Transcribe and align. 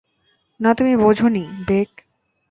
না, 0.59 0.69
তুমি 0.73 0.93
বোঝোনি, 0.97 1.43
বেক। 1.67 1.89